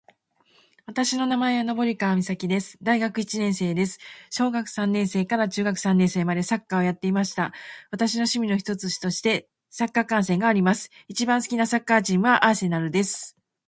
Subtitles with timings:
[0.87, 2.79] 私の名前は登川岬です。
[2.81, 3.99] 大学一年生です。
[4.31, 7.53] 小学三年生から中学三年生までサッカーをやっていました。
[7.91, 10.89] 私の趣味の一つとしてサッカー観戦があります。
[11.07, 13.37] 一番好きなサッカーチームは、アーセナルです。